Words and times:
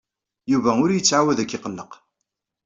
Yuba 0.51 0.71
ur 0.83 0.89
yettɛawad 0.91 1.37
ad 1.39 1.47
k-iqelleq. 1.49 1.91